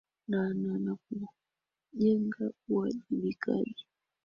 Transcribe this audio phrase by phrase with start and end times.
[0.27, 3.85] na na nakujenga uajibikaji